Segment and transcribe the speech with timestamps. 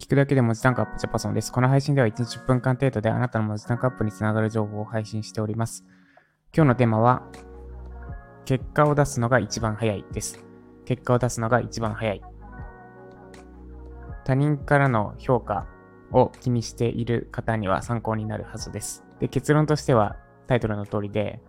[0.00, 1.52] 聞くだけで文字単価アップジャパソンです。
[1.52, 5.84] この配信では1日10分間程度であなたの文字単価アップにつながる情報を配信しております。
[6.52, 7.22] 今日のテーマは、
[8.46, 10.44] 結果を出すのが一番早いです。
[10.86, 12.20] 結果を出すのが一番早い。
[14.24, 15.68] 他人からの評価
[16.10, 19.04] を気にしている方には参考になるはずです。
[19.20, 20.16] で、結論としては
[20.48, 21.40] タイトルの通りで、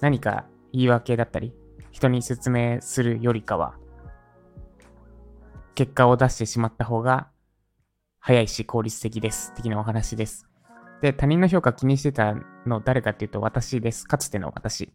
[0.00, 1.52] 何か言い訳だったり、
[1.94, 3.76] 人に説明するよりかは、
[5.76, 7.28] 結果を出してしまった方が
[8.18, 9.54] 早いし効率的です。
[9.54, 10.48] 的なお話です。
[11.02, 12.34] で、他人の評価気にしてた
[12.66, 14.08] の誰かっていうと私です。
[14.08, 14.92] かつての私。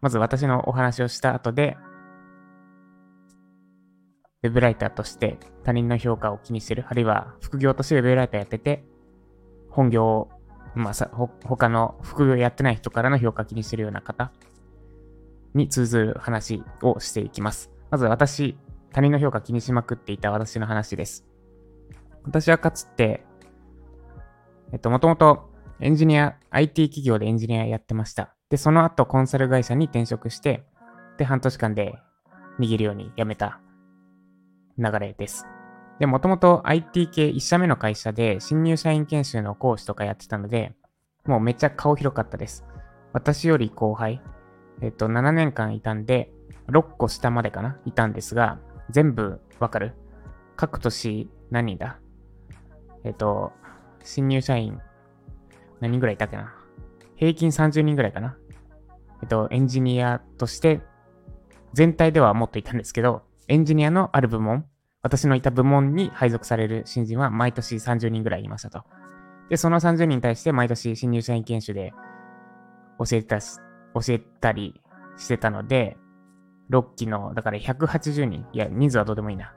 [0.00, 1.76] まず私のお話をした後で、
[4.42, 8.84] ウェブライターとして他人の評価を気にしてる、あるいは副業としてウェブライターやってて、
[9.70, 10.28] 本業を、
[10.74, 11.08] まあさ、
[11.44, 14.32] 他の副業やってない人からの評価を気にしてるような方
[15.56, 17.70] に通ずる話をしていきます。
[17.90, 18.56] まず私、
[18.92, 21.26] 他人の評価気にしまくっていた私の話です。
[22.24, 23.24] 私はかつて、
[24.72, 28.34] えっと、もともとエンジニア、IT 企業でエンジニアやってました。
[28.48, 30.64] で、その後コンサル会社に転職して、
[31.18, 31.94] で、半年間で
[32.58, 33.60] 握るように辞めた
[34.78, 35.46] 流れです。
[35.98, 40.74] で、もともと IT 系1社目の会社で新入社員研修の講師とかやってたので、
[41.26, 42.64] もうめっちゃ顔広かったです。
[43.12, 44.20] 私より後輩、
[44.82, 46.30] えっと、7年間いたんで、
[46.68, 47.78] 6個下までかな？
[47.84, 48.58] いたんですが、
[48.90, 49.94] 全部わかる？
[50.56, 51.98] 各年何人だ？
[53.04, 53.52] えっと、
[54.02, 54.80] 新入社員
[55.80, 56.54] 何人ぐらいいたっけな？
[57.16, 58.36] 平均30人ぐらいかな？
[59.22, 60.80] えっと、エンジニアとして
[61.72, 64.66] 全体ではもっといたんですけど、エンジニアのある部門、
[65.02, 68.82] 私のいた部門に配属される新人は毎年30人ぐらいいましたと。
[69.48, 71.92] で、その30人に対して毎年新入社員研修で
[72.98, 73.38] 教えてた、
[74.00, 74.80] 教えたり
[75.16, 75.96] してたので、
[76.70, 79.54] 6期の、だから180人、いや、人数はどうでもいいな。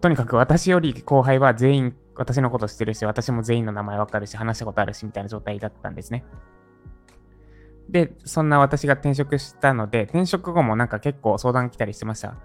[0.00, 6.24] とにかく私より後輩は全員私のこと知ってるし、私も全員の名前わかるし、話したことあるし、みたいな状態だったんですね。
[7.88, 12.36] で、そんな私が転職したので、転職後もなんか結構相談来たりしてました。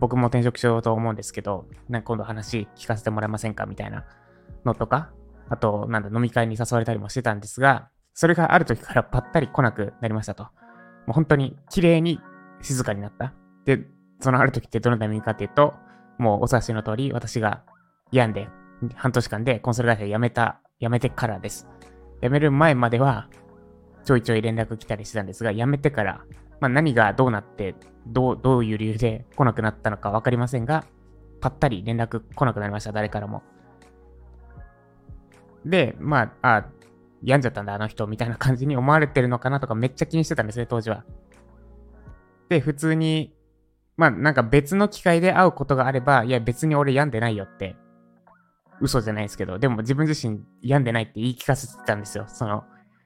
[0.00, 3.66] 僕も転職しようと思うんですけど、なんか今度話聞かせてもらえませんか？
[3.66, 4.06] みたいな
[4.64, 5.10] のとか、
[5.48, 10.42] あと、なんだ、飲み会に誘われたりもしてたんですが、それがある時からぱったり来なくなりましたと。
[10.42, 10.50] も
[11.10, 12.18] う本当に綺麗に
[12.60, 13.32] 静かになった。
[13.64, 13.86] で、
[14.18, 15.74] そのある時ってどのタイミングかっていうと、
[16.18, 17.62] もうお察しの通り、私が
[18.10, 18.48] 病んで、
[18.96, 21.68] 半年間でコンサル会社辞めた、辞めてからです。
[22.20, 23.28] 辞める前までは、
[24.02, 26.24] ちょいちょい連絡来たりしてたんですが、辞めてから、
[26.58, 27.76] まあ、何がどうなって、
[28.08, 30.84] どう、どういう理由で来なくなったのかわかりませんが、
[31.40, 33.44] ぱったり連絡来なくなりました、誰からも。
[35.64, 36.77] で、まあ、あ、
[37.22, 41.04] 病んじゃったんだ、あの人、みたいな感じに思われてるのかなとかめっちゃ気にしてたんですね、当時は。
[42.48, 43.34] で、普通に、
[43.96, 47.76] まあ、なんか別の機会で会うことがあれば、いや、別に俺病んでないよって
[48.80, 52.24] 嘘じゃないですけど、でも自分自身病んでないって言い聞かせてたんですよ。
[52.28, 52.64] その、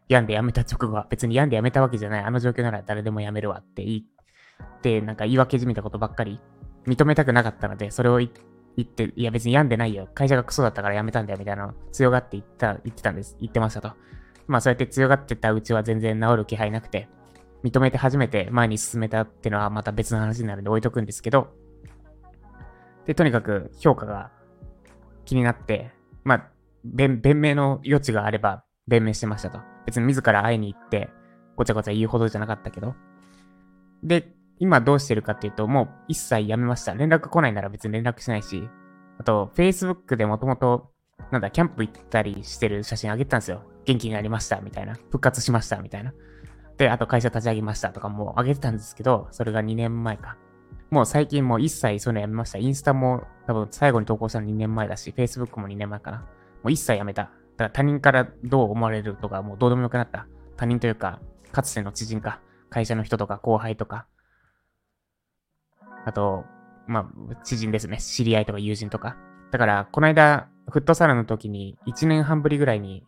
[0.08, 1.06] 病んで辞めた直後は。
[1.08, 2.24] 別に病んで辞めたわけじゃない。
[2.24, 6.40] あの状況なら誰でも辞めるわって言って、なんか言い訳じみたことばっかり
[6.86, 8.42] 認めたくなかったので、それを言って、
[8.76, 10.08] 言っていや別に病んでないよ。
[10.14, 13.36] 会社がクソだったから辞めたんだよ、みたいな強がって言った、言ってたんです。
[13.40, 13.92] 言ってましたと。
[14.46, 17.08] まあそうやって強がってたうちは全然治る気配なくて、
[17.64, 21.48] 認めて初めて前に進めたってのはまた別の話になるんで置いとくんですけど、
[23.06, 24.30] で、とにかく評価が
[25.24, 25.92] 気になって、
[26.24, 26.48] まあ、
[26.84, 29.60] 弁明の余地があれば弁明してましたと。
[29.86, 31.10] 別に自ら会いに行って、
[31.56, 32.94] ごちゃごちゃ言うほどじゃなかったけど。
[34.02, 36.94] で、今どうしてるかっていうと、もう一切やめました。
[36.94, 38.68] 連絡来ないなら別に連絡しないし、
[39.18, 40.90] あと、Facebook でもともと、
[41.30, 43.62] なんだ、キャンプ行ったりしてる写真あげてたんですよ。
[43.84, 44.94] 元気になりました、みたいな。
[44.94, 46.12] 復活しました、みたいな。
[46.76, 50.36] で、あと会社立ち上げましたとかもあげてたんですけど、それが2年前か。
[50.90, 52.58] もう最近もう一切そういうのやめました。
[52.58, 56.18] インスタも多分最後に投稿したの2年前だし、Facebook も2年前かな。
[56.18, 56.24] も
[56.64, 57.22] う一切やめた。
[57.22, 57.32] だか
[57.64, 60.26] ら他人からどう思われるとかもうどうでもよくなった。
[60.56, 61.20] 他人というか、
[61.50, 64.06] かつての知人か、会社の人とか後輩とか、
[66.04, 66.44] あと、
[66.86, 67.98] まあ、知人ですね。
[67.98, 69.16] 知り合いとか友人とか。
[69.50, 73.04] だから、この間、フットサルの時に1年半ぶりぐらいに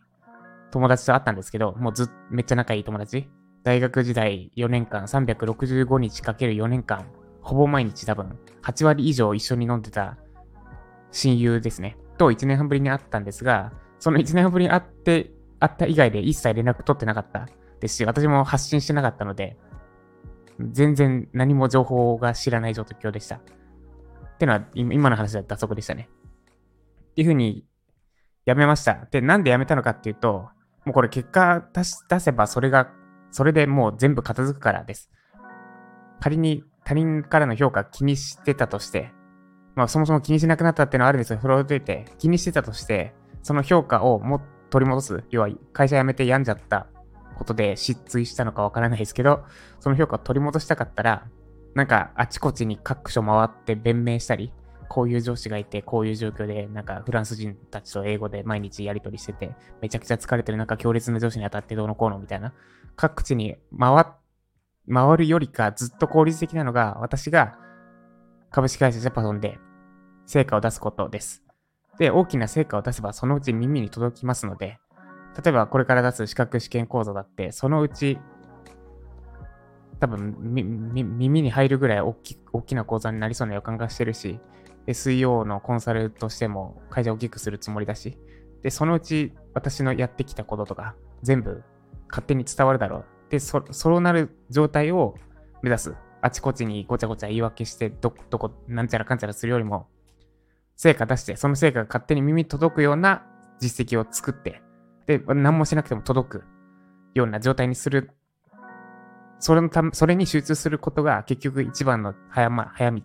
[0.71, 3.29] 友達と会ったんですけど、もうずっ、めっちゃ仲いい友達。
[3.63, 7.07] 大学時代4年間、365日かける4年間、
[7.41, 10.17] ほぼ毎日多分、8割以上一緒に飲んでた
[11.11, 11.97] 親友ですね。
[12.17, 17.47] と1年半ぶりに会ったんですが、その1年半ぶりに会って、会った以外で一切連絡取ってなかった
[17.79, 19.57] ですし、私も発信してなかったので、
[20.59, 23.35] 全然何も情報が知らない状況でした。
[23.35, 23.39] っ
[24.37, 26.09] てのは、今の話だったそこでしたね。
[27.11, 27.65] っていうふうに、
[28.45, 29.07] やめました。
[29.11, 30.49] で、なんでやめたのかっていうと、
[30.85, 31.65] もうこれ結果
[32.07, 32.91] 出せばそれが、
[33.31, 35.09] それでもう全部片付くからです。
[36.19, 39.11] 仮に他人からの評価気にしてたとして、
[39.75, 41.39] まあそもそも気にしなくなったっていうのはあるんですよ。
[41.41, 45.23] それを置いといて、気にしてたとして、その評価をも取り戻す。
[45.31, 46.87] 要は会社辞めて病んじゃった
[47.35, 49.43] ことで失墜したのかわからないですけど、
[49.79, 51.27] その評価を取り戻したかったら、
[51.73, 54.51] なんかあちこちに各所回って弁明したり、
[54.87, 62.53] こういう上司がいて、こういう状況で、なんかフランス人たちと英語で毎日やり取りしてて、めちゃくちゃ疲れてる中、強烈な上司に当たってどうのこうのみたいな、
[62.95, 64.05] 各地に回、
[64.91, 67.57] 回るよりかずっと効率的なのが、私が
[68.51, 69.59] 株式会社ジャパソンで
[70.25, 71.43] 成果を出すことです。
[71.97, 74.79] で、大きな成果を出せばそのうち耳に届きますので、
[75.43, 78.17] 例えばこれから出す資格試験講座だって、そのうち
[79.99, 84.39] 多分耳に入るぐらい大き大きな講座になりそうな予感がしてるし、
[84.87, 88.17] SEO のコンサルとしても会社を大きくするつもりだし、
[88.61, 91.63] で、そのうち私のやってきたこととか全部
[92.09, 93.05] 勝手に伝わるだろう。
[93.29, 95.15] で、そそうなる状態を
[95.61, 95.95] 目指す。
[96.21, 99.87] あちこちにごちゃごちゃ言い訳して、ど、どこ、なんちゃらかんちゃらするよりも、
[100.75, 103.27] 成果出して、その成果が勝手に耳届くような
[103.59, 104.63] 実績を作って、
[105.05, 106.43] で、何もしなくても届く
[107.13, 108.11] ような状態にする。
[109.39, 113.01] それのため、それに集中することが結局一番の早,、ま、早道。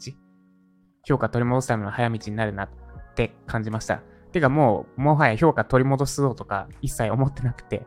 [1.05, 2.69] 評価取り戻すための早道になるなっ
[3.14, 4.02] て感じました。
[4.32, 7.87] てかもう、もはや評価取り戻すぞとか一切思ってなくて、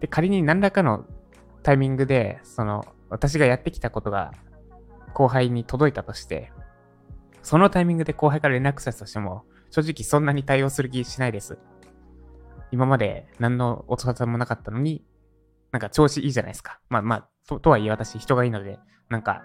[0.00, 1.04] で、仮に何らかの
[1.62, 4.32] タイミングで、その、私がやってきたことが
[5.12, 6.52] 後輩に届いたとして、
[7.42, 11.58] そのタイミングで後輩から連絡したとしても、正直そんなに対応する気しないです。
[12.72, 15.04] 今まで何の音沙汰もなかったのに、
[15.70, 16.80] なんか調子いいじゃないですか。
[16.88, 18.78] まあまあ、ととはいえ私人がいいので、
[19.08, 19.42] なんか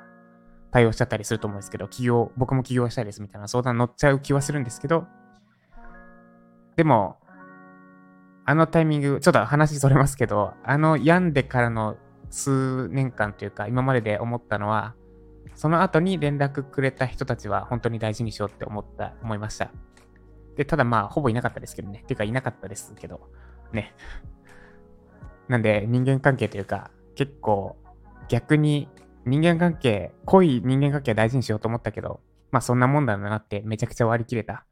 [0.71, 5.05] 対応しちゃったりすると思うんですけど、企業、僕も起業したいですみたいな相談乗っちゃう気はするんですけど、
[6.75, 7.17] でも、
[8.45, 11.97] あのタイミング、ちょっと話それますけど、あの病んでからの
[12.29, 14.95] 数年間というか、今までで思ったのは、
[15.55, 19.71] その後に連絡くれた人たちは本当に大事にしようって思った、思いました。
[20.57, 22.03] で、ただまあ、ほぼいなかったですけどね。
[22.07, 23.29] ていうか、いなかったですけど、
[23.71, 23.93] ね。
[25.47, 27.77] なんで、人間関係というか、結構、
[28.27, 28.89] 逆に
[29.27, 32.21] 人間関係、濃い人間関係大事にしようと思ったけど、
[32.51, 34.65] まあそんなもんだなってめちゃくちゃ割り切れた。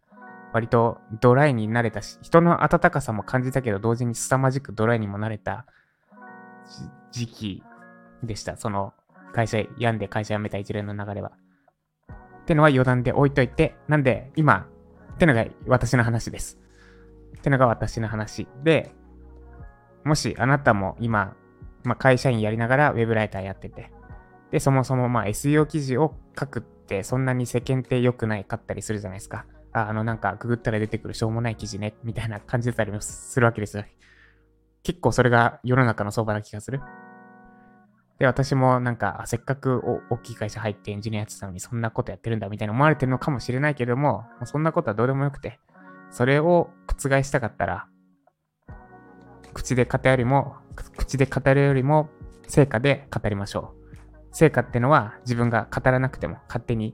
[0.54, 5.66] 割とドライになれたし、人の温かさも感じたけど、同時に凄まじくドライにもなれた
[7.12, 7.64] 時期
[8.24, 8.56] でした。
[8.56, 8.94] その
[9.34, 11.34] 会社、病んで会社辞めた一連の流れは。
[12.10, 14.68] ってのは余談で置いといて、なんで今、
[15.16, 16.60] ってのが私の話です。
[17.38, 18.92] ってのが私の話で、
[20.04, 21.36] もしあなたも今、
[21.84, 23.92] まあ、会社員やりながらウェブライターやってて、
[24.52, 29.46] で、そもそもまあ SEO 記事を書くってそんなに世間って良くないかったりするじゃないですか。
[29.72, 33.86] ああのなんかググったら出てくるしょうもない記事ね、みたいな感じだったりもするわけですよ。
[34.84, 36.82] 結構それが世の中の相場な気がする。
[38.20, 45.60] で、私もなんか、せっかく大きい会社入ってエンジニアやってたのにそんなことやってるんだみたいな思われてるのかもしれないけども、そんなことはどうでもよくて、
[46.12, 47.88] それを覆したかったら、
[49.54, 50.56] 口で語るよりも、
[50.98, 52.10] 口で語るよりも、
[52.48, 53.86] 成果で語りましょう。
[54.32, 56.94] 成果ってのは自分が語らなくても勝手に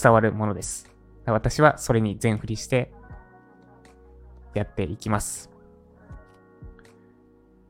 [0.00, 0.90] 伝わるものです。
[1.24, 2.92] 私はそれに全振りして
[4.54, 5.50] やっていきます。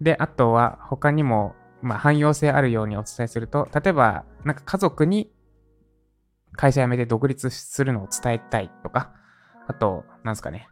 [0.01, 5.31] で、あとは他にも、まあ、汎用性あるようにお伝えすると、例えば、なんか家族に
[6.53, 9.13] 会社辞めて独立するのを伝えたいとか、
[9.69, 10.69] あと、なんすかね、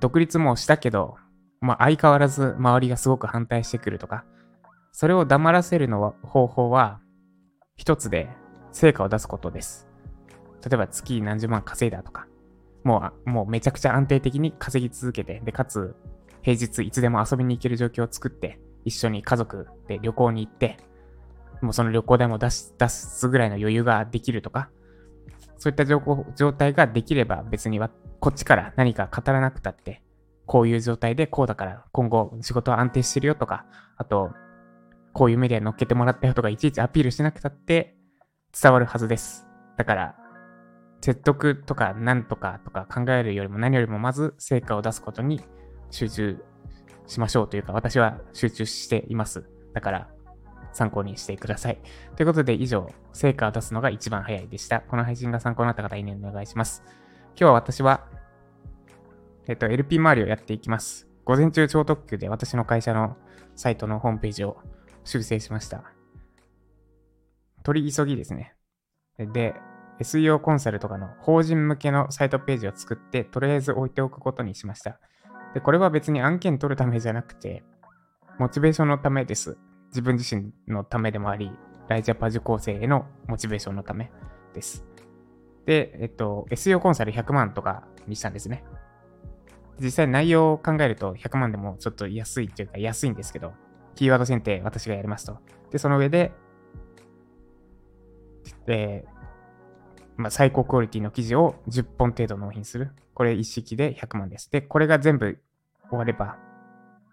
[0.00, 1.16] 独立もしたけど、
[1.60, 4.24] まあ、相変わらず周りがすごく反対してくるとか、
[4.92, 7.00] それを黙らせるの方法は
[7.76, 8.28] 一つで
[8.72, 9.88] 成果を出すことです。
[10.62, 12.26] 例えば月何十万稼いだとか、
[12.84, 15.94] もう、もうめちゃくちゃ安定的に稼ぎ続けて、で、かつ
[16.42, 20.78] 平日いつでも遊びに行ける状況を作って、一緒に家族で旅行に行って、
[21.60, 24.70] もうその旅行代も出す、出すぐらいの余裕ができるとか、
[25.58, 30.02] そういった状態ができれば別にはこっちから何か語らなくたって、
[30.46, 34.30] こういう状態でこうだから今後仕事は安定してるよとか、あと
[35.12, 37.96] こういうメディアに乗っけてもらったよとか、いちいちアピールしなくたって
[38.58, 39.46] 伝わるはずです。
[39.76, 40.16] だから、
[41.02, 45.40] 説得とか何とかとか考えるよりも何よりもまず成果を出すことに
[45.90, 46.44] 集中
[47.10, 49.44] しましょうというか、私は集中しています。
[49.74, 50.08] だから、
[50.72, 51.78] 参考にしてください。
[52.14, 54.80] ということで、以上、成果を出すのが一番早いでした。
[54.80, 56.84] この配信が参考になった方、いいねお願いします。
[57.30, 58.06] 今日は私は、
[59.48, 61.08] えっと、LP 周りをやっていきます。
[61.24, 63.16] 午前中超特急で私の会社の
[63.56, 64.58] サイトのホームページを
[65.02, 65.82] 修正しました。
[67.64, 68.54] 取り急ぎですね。
[69.18, 69.54] で、
[69.98, 75.00] SEO コンサルとかの法人向けのサイトページを作って、とりあえず置いておくことにしました。
[75.54, 77.62] で、これは別に案件取るためじゃなくて、
[78.38, 79.58] モチベーションのためです。
[79.88, 81.50] 自分自身のためでもあり、
[81.88, 84.12] ライジャパ受講生へのモチベーションのため
[84.54, 84.84] です。
[85.66, 88.64] で、えっと、SEO コンサル100万とかにしたんですね。
[89.80, 93.52] 実際内容を考えると100万でもちょっと安いっていうか安いんですけど、
[93.94, 95.38] キーワード選定私がやりますと。
[95.70, 96.32] で、その上で、
[98.66, 99.04] え
[100.20, 102.92] まあ、最高クオリティの記事を10本程度納品する。
[103.14, 104.50] これ一式で100万です。
[104.50, 105.38] で、これが全部
[105.88, 106.36] 終われば、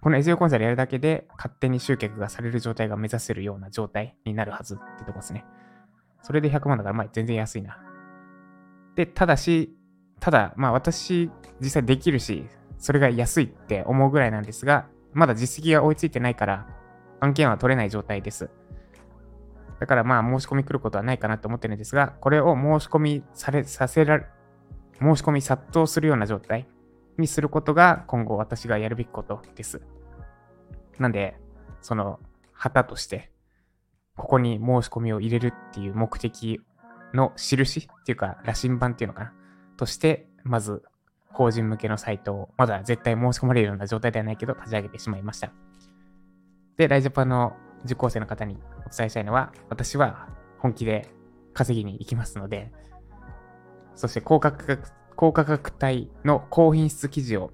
[0.02, 5.46] この SEO コンサルやるだけで勝手に集客がされる状態が目指せるような状態になるはずってとこですね。
[6.22, 7.80] それで100万だから、まあ全然安いな。
[8.96, 9.76] で、ただし、
[10.20, 12.46] ただ、まあ私実際できるし、
[12.78, 16.68] それが安いって思うぐらいなんですが、まだ実績が追いついてないから、
[17.20, 18.50] 案件は取れない状態です。
[19.80, 24.26] だからまあ申し込み来ることはないかなと思ってるんですが、これを申し込みされ、させられ、
[25.00, 26.68] 申し込み殺到するような状態
[27.18, 29.82] にすることが今後私がやるべきことです。
[30.98, 31.38] なんで、
[31.82, 32.20] その
[32.54, 33.32] 旗として、
[34.16, 36.60] ここに申し込みを入れるっていう目的
[37.14, 39.34] の印っていうか、羅針盤っていうのかな？
[39.78, 40.82] として、まず
[41.30, 45.52] 法人向けのサイトを、まだ絶対申し込まれるような状態ではないけど、立ち上げてしまいました。
[46.78, 47.56] で、ライジャパンの
[47.86, 48.58] 受講生の方に
[48.88, 50.30] お伝えしたいのは、私は
[50.60, 51.10] 本気で
[51.54, 52.72] 稼ぎに行きますので、
[53.96, 54.82] そして高価格、
[55.16, 57.52] 高価格帯の高品質記事を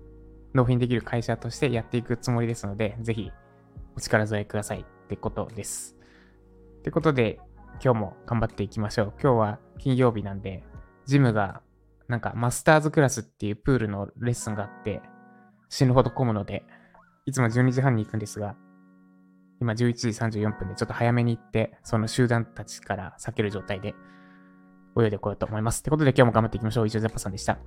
[0.53, 3.31] 納品できる会社としてやっていくつもりですので、ぜひ
[3.95, 5.95] お力添えくださいってことです。
[6.79, 7.39] ってことで、
[7.83, 9.13] 今日も頑張っていきましょう。
[9.21, 10.63] 今日は金曜日なんで、
[11.05, 11.61] ジムが
[12.07, 15.01] なんかマスターズクラスっていうプールのレッスンがあって、
[15.69, 16.63] 死ぬほど混むので、
[17.25, 18.55] いつも12時半に行くんですが、
[19.63, 23.95] 今11時34分でちょっと早めに行って、その集団たちから避ける状態で
[24.99, 25.79] 泳いでこようと思います。
[25.79, 26.87] ってことで今日も頑張っていきましょう。
[26.87, 27.57] 以上、ザッパさんでした。